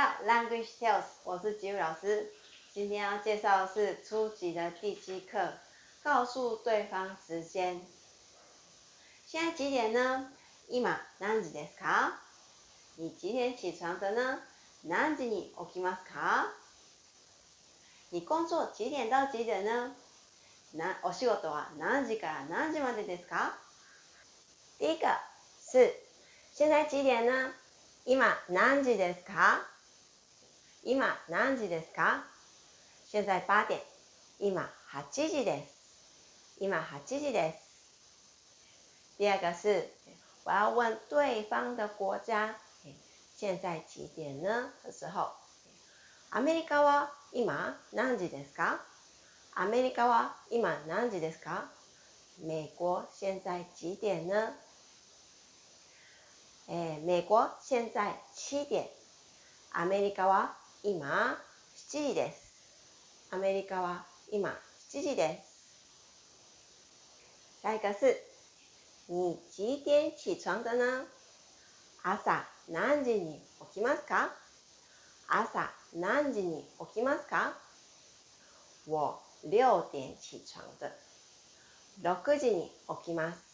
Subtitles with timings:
[0.00, 2.32] 到 Language Tales，我是吉宇老师。
[2.72, 5.52] 今天要介绍的是初级的第七课，
[6.02, 7.82] 告诉对方时间。
[9.26, 10.32] 现在几点呢？
[10.70, 10.82] 今
[11.18, 12.12] 何時ですか？
[12.96, 14.40] 你几点起床的呢？
[14.88, 16.46] 何時に起きますか？
[18.08, 19.94] 你工作几点到几点呢？
[20.72, 23.50] なお仕事は何時から何時までですか？
[24.78, 25.14] 第一个
[25.60, 25.94] 是
[26.54, 27.52] 现在几点呢？
[28.06, 29.66] 今何時ですか？
[30.82, 32.22] 今何時ですか？
[33.04, 33.80] 现在八点。
[34.38, 35.74] 今八時です。
[36.58, 37.58] 今八時です。
[39.18, 39.90] 第二个是
[40.44, 42.56] 我要问对方的国家，
[43.36, 44.72] 现在几点呢？
[44.82, 45.32] 的时候，
[46.30, 48.78] アメリカは今何時ですか？
[49.54, 51.64] アメリカは今何時ですか？
[52.38, 54.54] 美国现在几点呢？
[56.68, 58.88] え美国现在七点。
[59.72, 61.36] アメリカは今
[61.76, 62.54] 7時です。
[63.30, 64.48] アメリカは今
[64.88, 65.60] 7時です。
[67.60, 68.16] 下一个是，
[69.06, 71.04] 你几点起床的呢？
[72.02, 74.30] 朝何時に起きますか？
[75.28, 77.52] 朝何時に起きますか？
[78.86, 80.90] 我六点起床的。
[82.02, 83.44] 6時に起きます。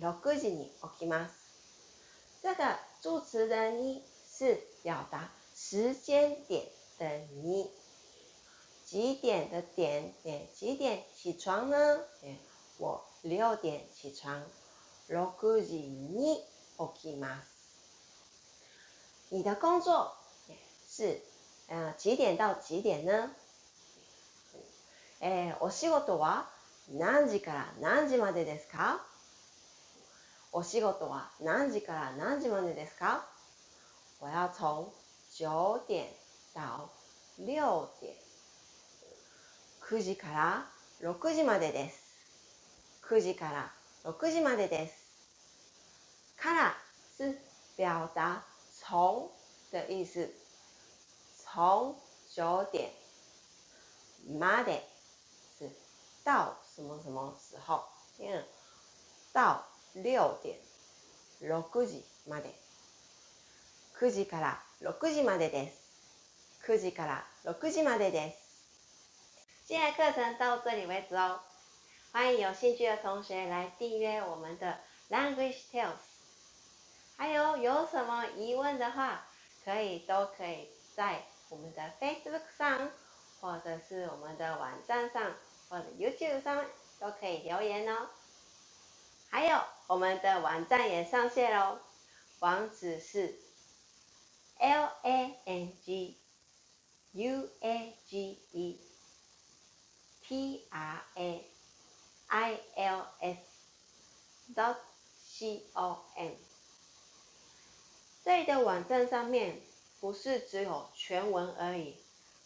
[0.00, 1.34] 6時に起きます。
[2.42, 5.30] 这个助词的你是表达
[5.66, 6.66] 时间点
[6.98, 7.08] 的
[7.42, 7.70] 你。
[8.84, 10.12] 几点的点？
[10.22, 12.04] 点几点起床呢？
[12.76, 14.44] 我六点起床。
[15.08, 16.44] 六時に
[16.76, 17.46] 起きます。
[19.30, 20.14] 你的工作
[20.86, 21.22] 是
[21.68, 23.30] 呃几点到几点呢？
[25.22, 26.50] えお仕事は
[26.90, 28.98] 何時から何時までですか？
[30.52, 33.22] お仕事は何時から何時までですか？
[34.20, 34.92] 我要从
[35.36, 36.06] 九点
[36.54, 36.88] 到
[37.38, 38.14] 六点。
[39.80, 40.70] 9時から
[41.02, 42.04] 6時までです。
[43.08, 43.72] 9時から
[44.04, 44.94] 6時までです。
[46.36, 46.76] から
[47.18, 47.36] 是
[47.76, 49.28] 表达从
[49.72, 50.30] 的意思。
[51.36, 51.96] 从
[52.28, 52.92] 九点
[54.38, 54.88] まで
[55.58, 55.68] 是
[56.24, 57.82] 到什么什么时候？
[58.20, 58.44] 嗯，
[59.32, 60.60] 到六点
[61.42, 62.54] 6時まで。
[63.98, 65.80] 9時から6時までです。
[66.66, 68.36] 9時から6時までです。
[69.64, 71.40] 今天课程到这里为止哦。
[72.12, 74.78] 欢迎有兴趣的同学来订阅我们的
[75.08, 75.94] Language Tales。
[77.16, 79.26] 还有有什么疑问的话，
[79.64, 82.90] 可以都可以在我们的 Facebook 上，
[83.40, 85.32] 或者是我们的网站上，
[85.70, 86.62] 或者 YouTube 上
[87.00, 88.10] 都可以留言哦。
[89.30, 91.78] 还有我们的网站也上线喽，
[92.40, 93.34] 网址是
[94.58, 96.16] l a n g
[97.12, 98.80] u a g e
[100.22, 101.44] t r a
[102.28, 103.38] i l s
[104.54, 104.76] dot
[105.22, 106.32] c o m。
[108.24, 109.60] 这里的网站上面
[110.00, 111.96] 不是只有全文而已，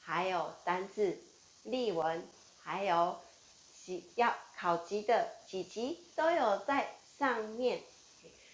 [0.01, 1.19] 还有单字、
[1.63, 2.27] 例文，
[2.63, 3.21] 还有
[3.85, 6.95] 几要考级的几级都有在。
[7.19, 7.83] 上面，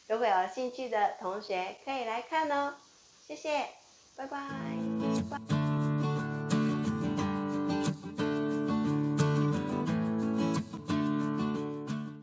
[0.07, 2.75] 如果有兴趣的同学可以来看哦，
[3.27, 3.67] 谢谢，
[4.17, 5.64] 拜拜。